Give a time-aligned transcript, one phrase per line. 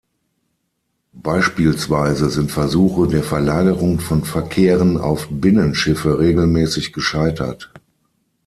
[1.13, 7.71] Beispielsweise sind Versuche der Verlagerung von Verkehren auf Binnenschiffe regelmäßig gescheitert.